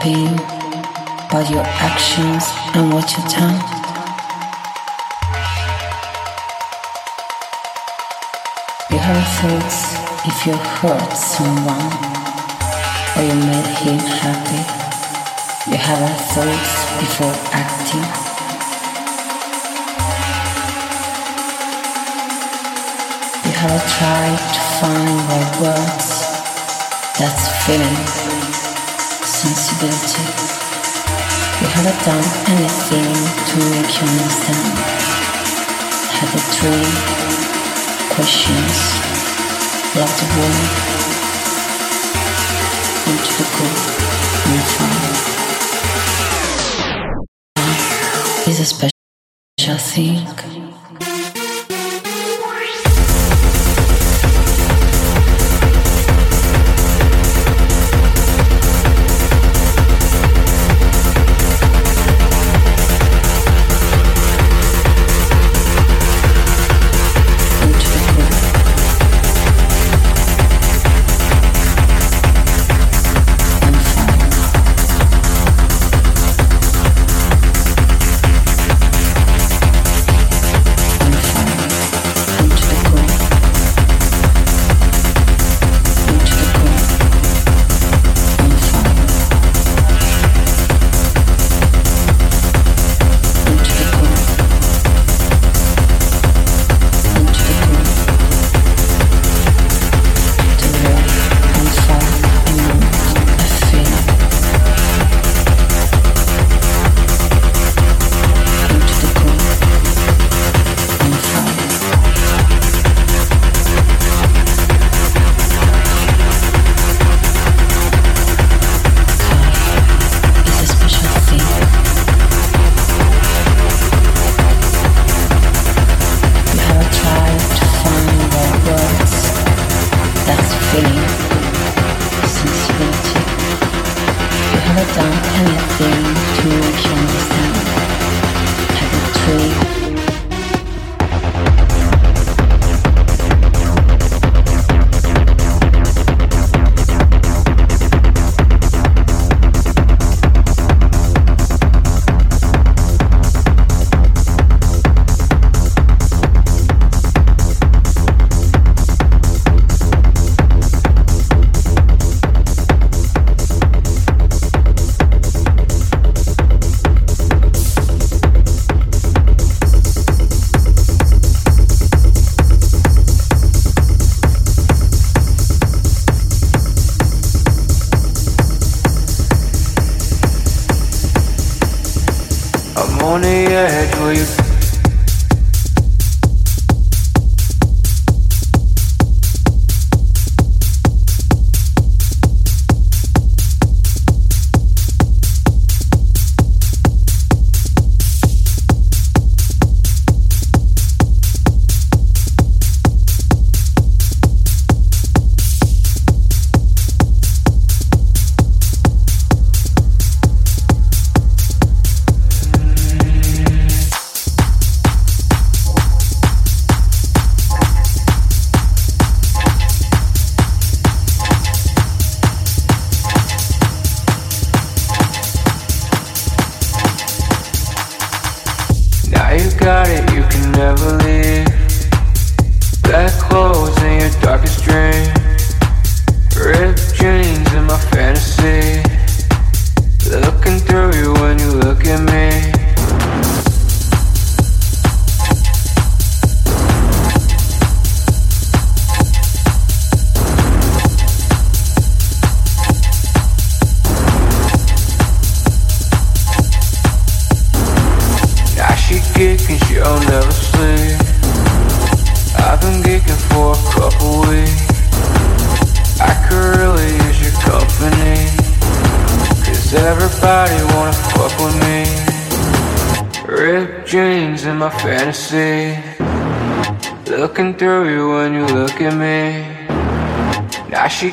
sleeping, 0.00 0.36
but 1.30 1.48
your 1.50 1.64
actions 1.64 2.44
and 2.74 2.92
what 2.92 3.10
you 3.12 3.22
done. 3.28 3.58
You 8.90 8.98
have 8.98 9.26
thoughts 9.38 9.94
if 10.26 10.46
you 10.46 10.54
hurt 10.54 11.12
someone 11.12 11.92
or 13.16 13.22
you 13.22 13.34
made 13.46 13.70
him 13.82 13.98
happy. 13.98 14.62
You 15.70 15.76
have 15.76 16.20
thoughts 16.32 16.72
before 17.00 17.34
acting. 17.52 18.06
You 23.44 23.52
have 23.56 23.82
tried 23.98 24.38
to 24.54 24.60
find 24.80 25.16
right 25.28 25.60
words. 25.60 26.08
That's 27.18 27.66
feeling 27.66 28.49
sensibility. 29.40 30.24
We 31.60 31.66
haven't 31.72 32.00
done 32.04 32.28
anything 32.52 33.08
to 33.48 33.56
make 33.72 33.90
you 33.96 34.06
understand. 34.06 35.00
Three 36.60 36.92
questions. 38.14 38.76
Love 39.96 40.12
the 40.20 40.26
world. 40.36 40.68
Into 43.08 43.32
the 43.38 43.46
good 43.56 43.78
and 44.50 44.64
fun. 44.76 44.96
Is 48.50 48.58
a 48.60 48.66
special 48.66 48.99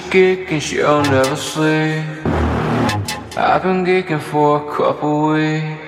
geeking, 0.10 0.62
she'll 0.62 1.02
never 1.04 1.36
sleep. 1.36 2.04
I've 3.38 3.64
been 3.64 3.86
geeking 3.86 4.20
for 4.20 4.68
a 4.68 4.76
couple 4.76 5.34
weeks. 5.34 5.88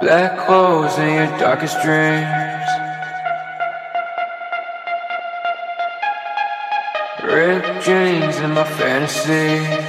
Black 0.00 0.38
clothes 0.46 0.98
in 0.98 1.14
your 1.14 1.38
darkest 1.38 1.76
dreams. 1.82 2.68
Ripped 7.22 7.84
jeans 7.84 8.36
in 8.38 8.52
my 8.52 8.64
fantasy. 8.64 9.79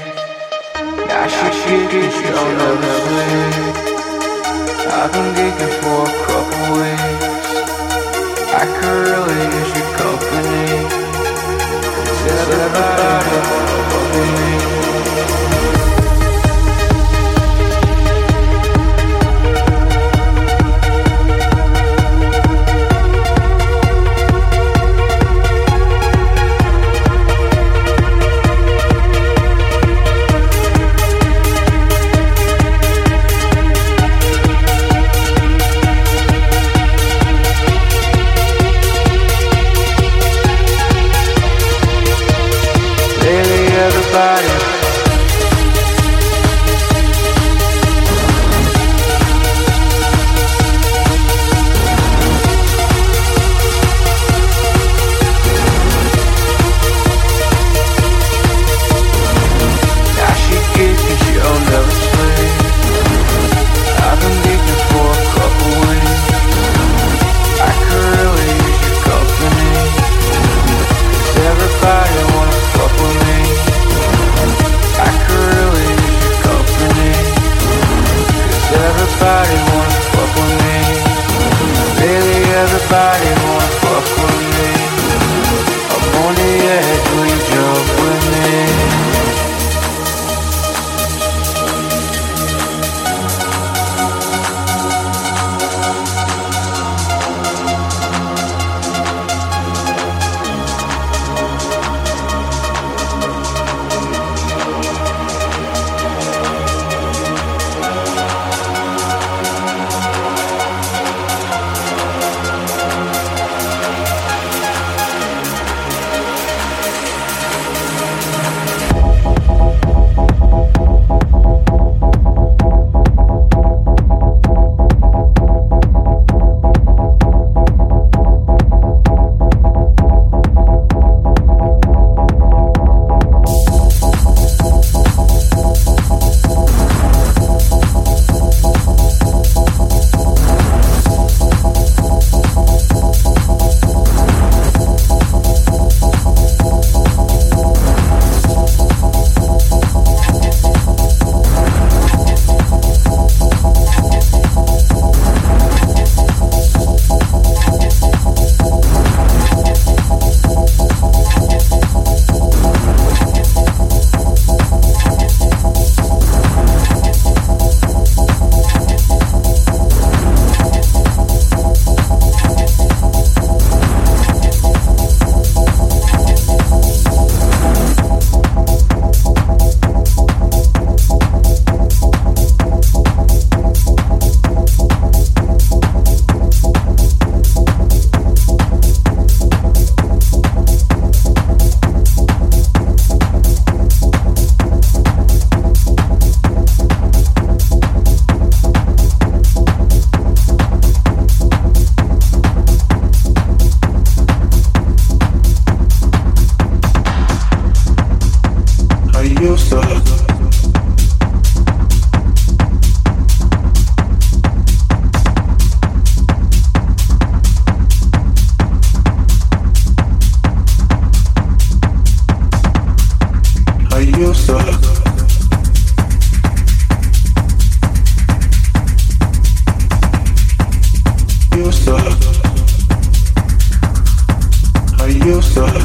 You 235.24 235.40
suck. 235.40 235.76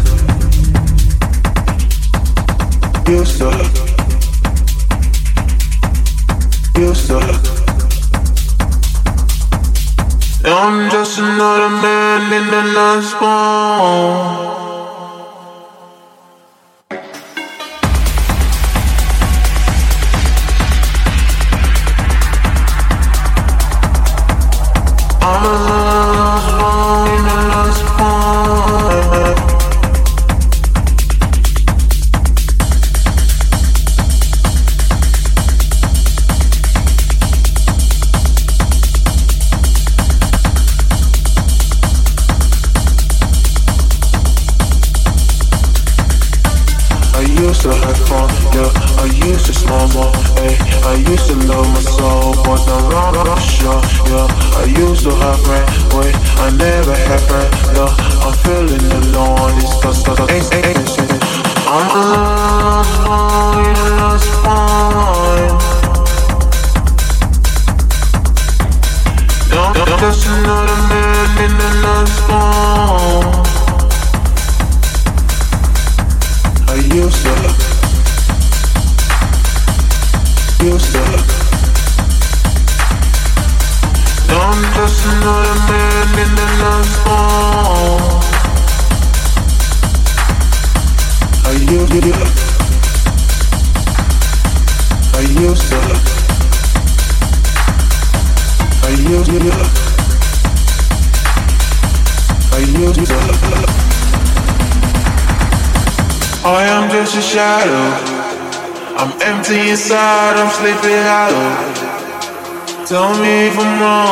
You 3.07 3.25
suck. 3.25 3.61
You 6.77 6.95
suck. 6.95 7.47
I'm 10.45 10.91
just 10.91 11.19
another 11.19 11.69
man 11.69 12.33
in 12.33 12.51
the 12.51 12.63
last 12.73 13.21
one. 13.21 14.66
Tell 112.87 113.15
me 113.21 113.47
if 113.47 113.59
I'm 113.59 113.81
wrong. 113.81 114.06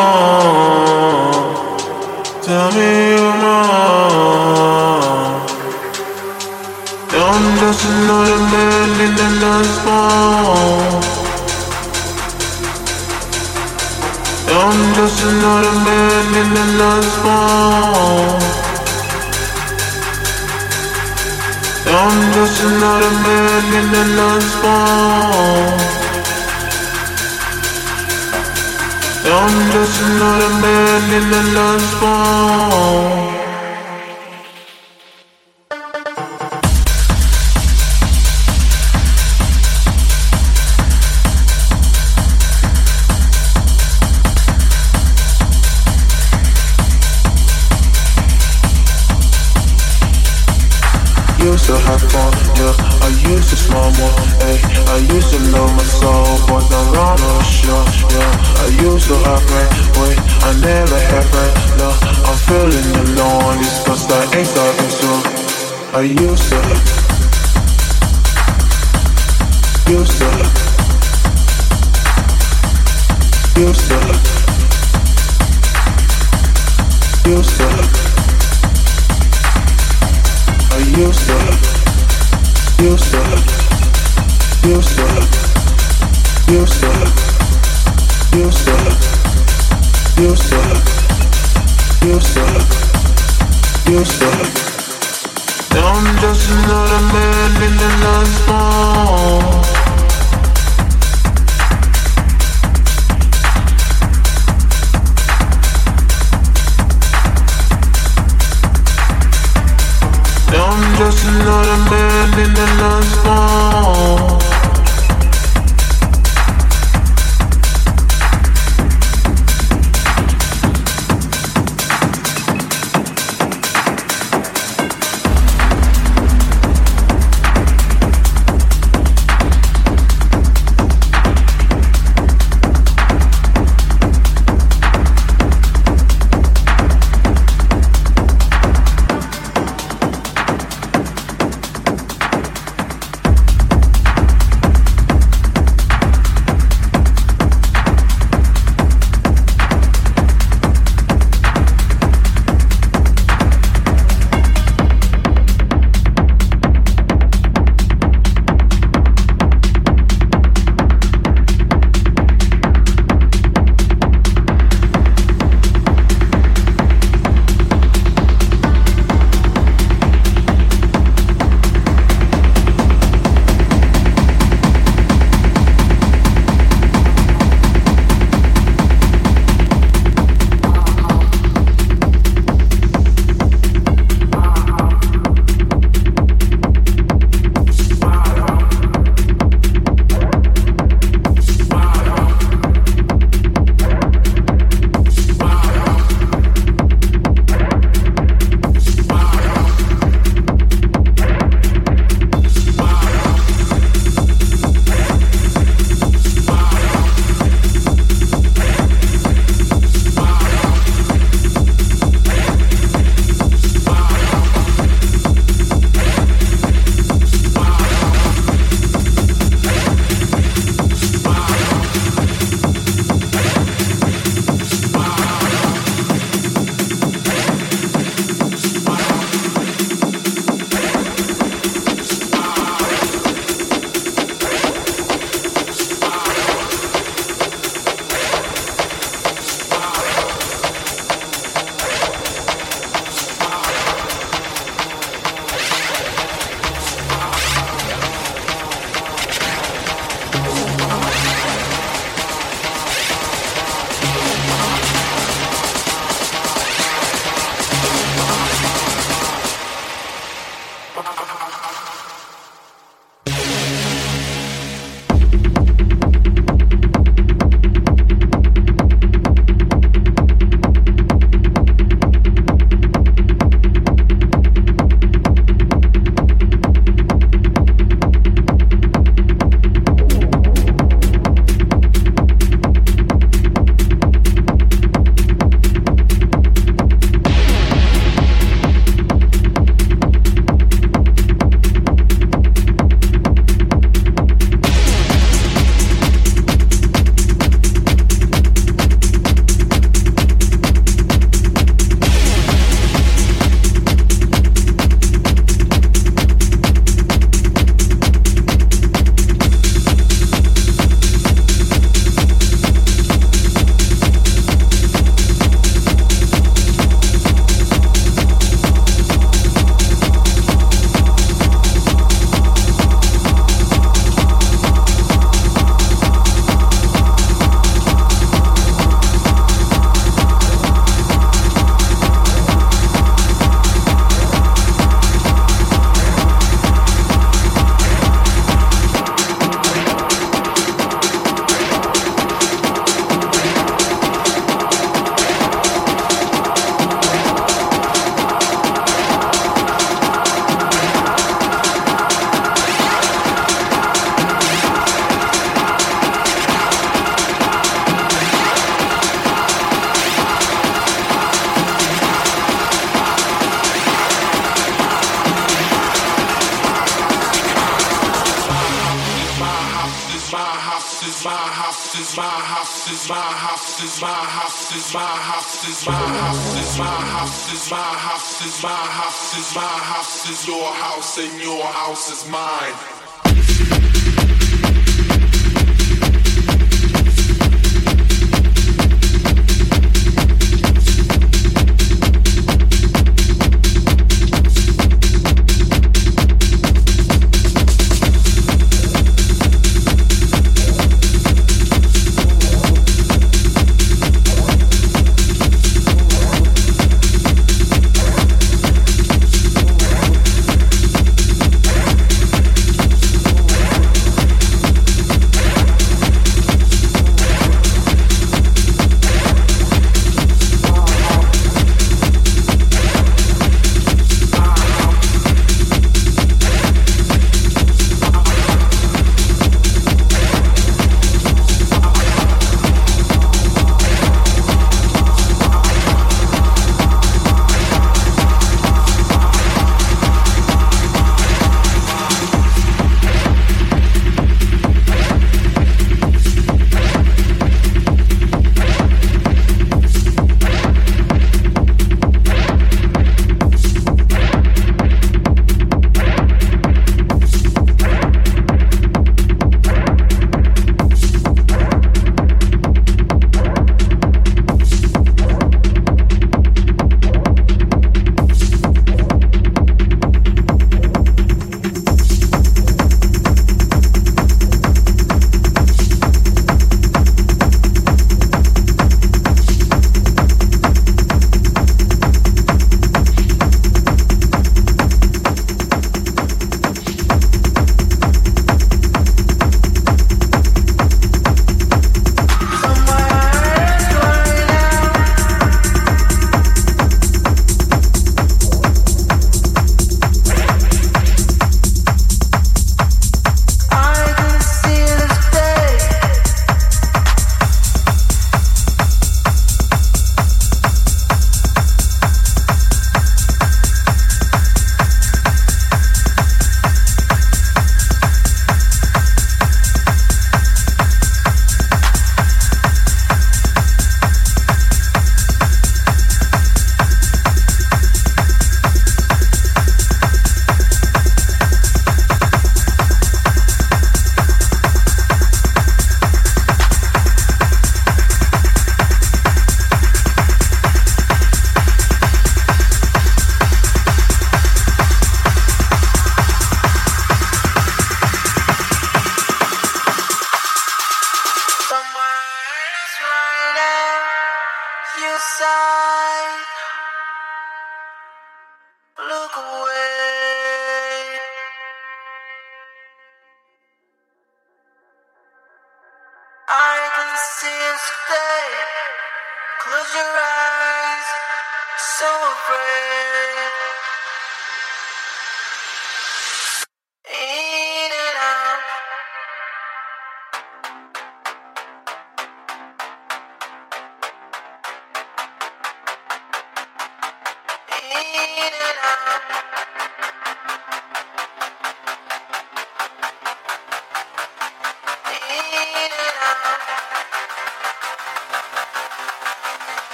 Used 73.67 74.44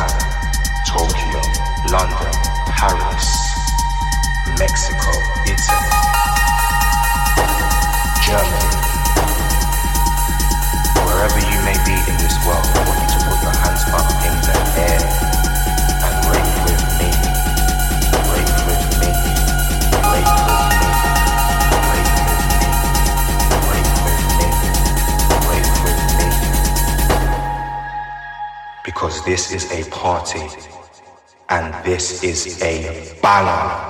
Amsterdam, 0.00 0.40
Tokyo, 0.86 1.40
London, 1.92 2.32
Paris, 2.72 3.28
Mexico, 4.58 5.12
Italy, 5.44 5.92
Germany. 8.24 8.70
Wherever 11.04 11.40
you 11.40 11.60
may 11.68 11.76
be 11.84 11.96
in 12.10 12.16
this 12.16 12.36
world, 12.46 12.64
I 12.64 12.84
want 12.88 13.00
you 13.02 13.08
to 13.12 13.24
put 13.28 13.42
your 13.42 13.56
hands 13.60 13.84
up 13.92 14.08
in 14.24 14.34
the 14.40 14.56
air 14.80 15.04
and 16.00 16.16
ring 16.32 16.48
with 16.64 16.89
because 29.00 29.24
this 29.24 29.50
is 29.50 29.72
a 29.72 29.90
party 29.90 30.46
and 31.48 31.72
this 31.86 32.22
is 32.22 32.62
a 32.62 33.10
ball. 33.22 33.89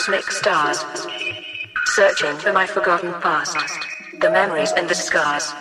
Cosmic 0.00 0.30
stars, 0.30 0.82
searching 1.84 2.34
for 2.38 2.54
my 2.54 2.66
forgotten 2.66 3.12
past, 3.20 3.58
the 4.20 4.30
memories 4.30 4.72
and 4.72 4.88
the 4.88 4.94
scars. 4.94 5.52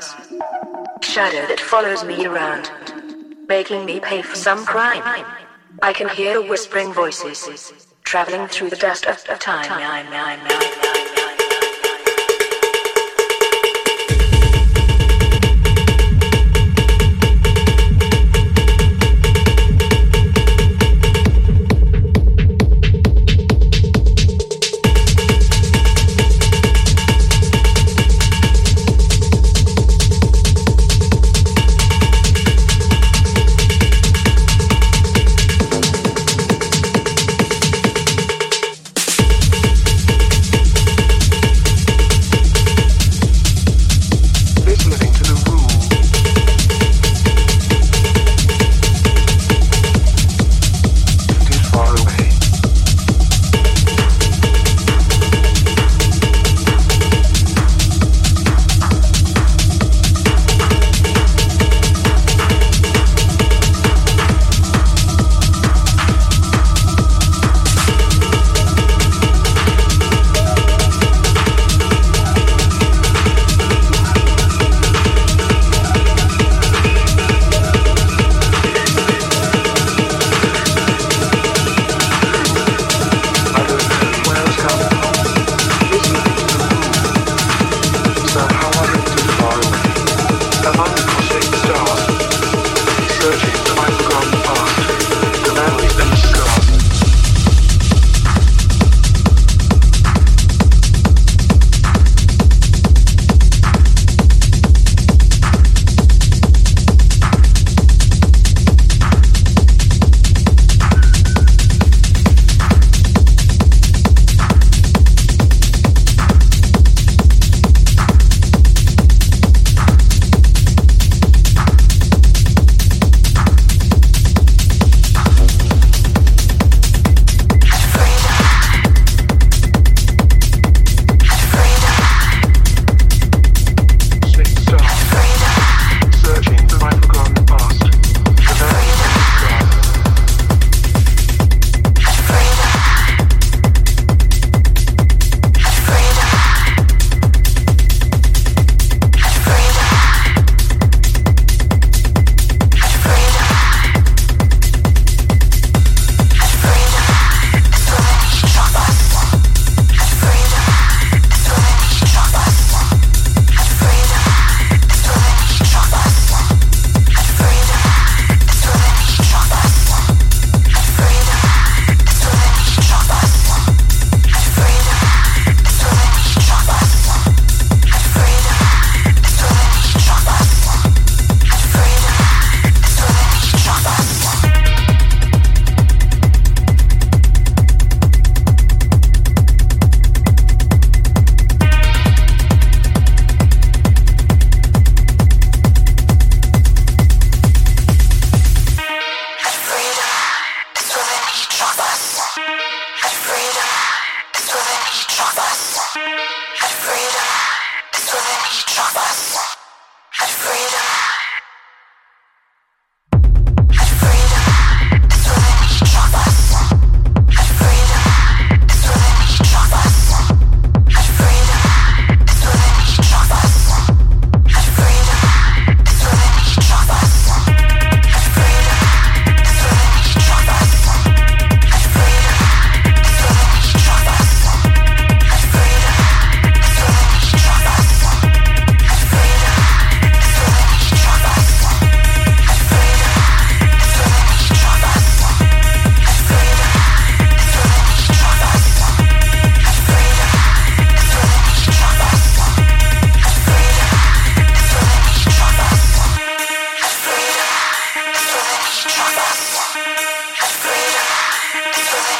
Shadow 1.01 1.45
that 1.47 1.59
follows 1.59 2.05
me 2.05 2.25
around, 2.25 2.71
making 3.49 3.83
me 3.83 3.99
pay 3.99 4.21
for 4.21 4.37
some 4.37 4.65
crime. 4.65 5.03
I 5.81 5.91
can 5.91 6.07
hear 6.07 6.41
whispering 6.41 6.93
voices, 6.93 7.85
traveling 8.05 8.47
through 8.47 8.69
the 8.69 8.77
dust 8.77 9.05
of 9.07 9.39
time. 9.39 10.78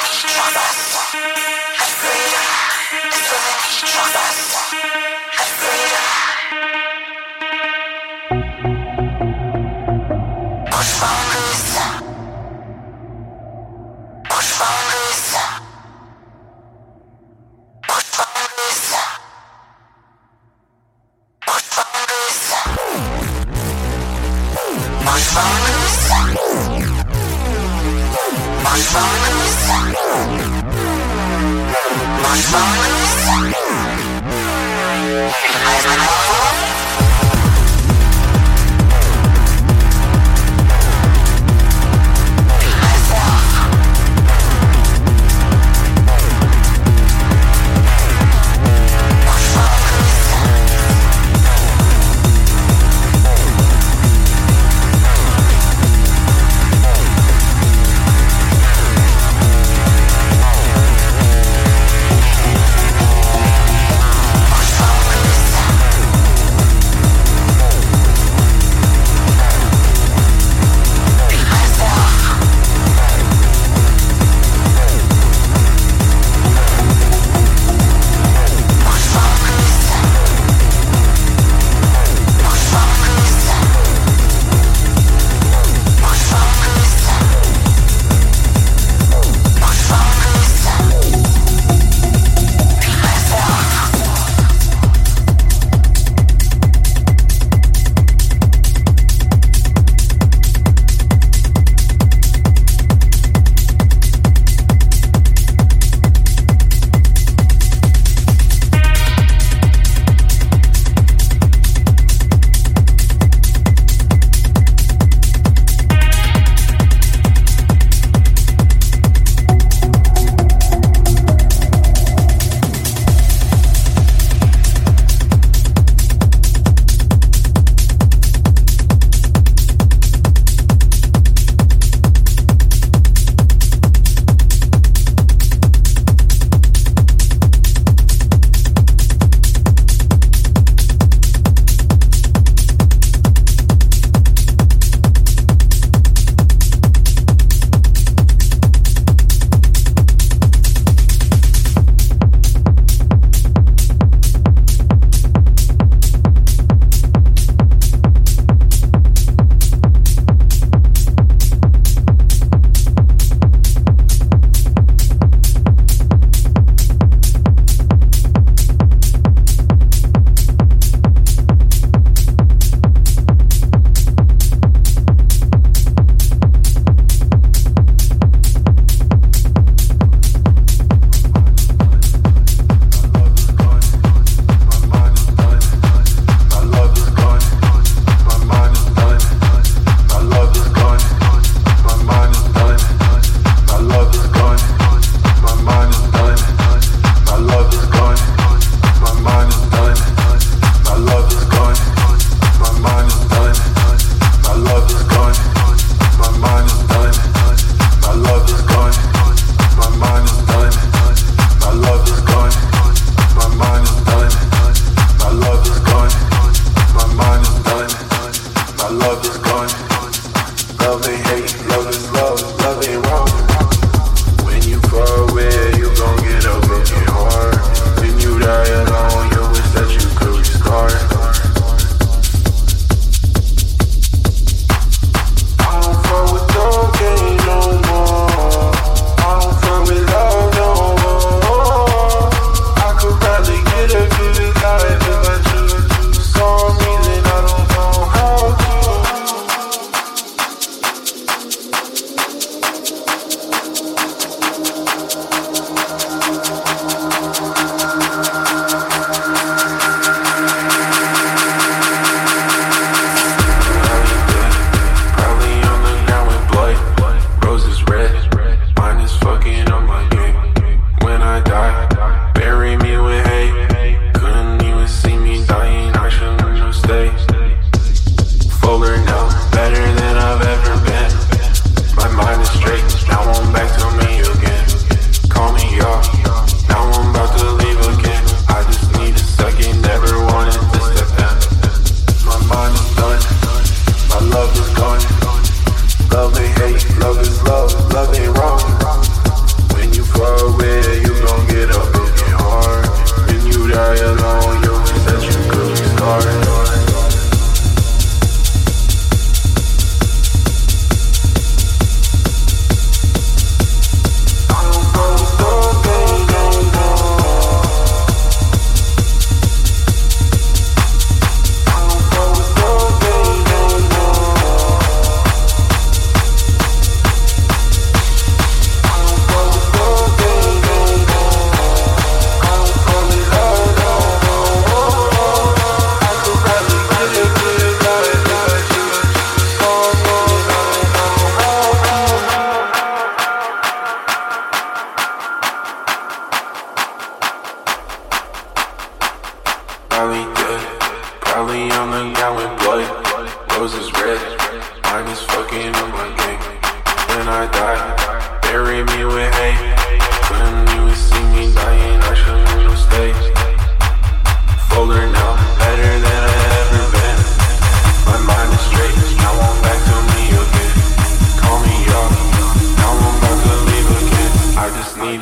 Push 0.09 1.38